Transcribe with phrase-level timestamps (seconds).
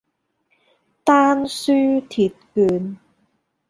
[1.03, 1.69] 丹書
[2.09, 2.97] 鐵券